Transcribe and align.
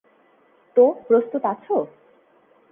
তো 0.75 0.83
প্রস্তুত 1.07 1.43
আছো? 1.45 1.75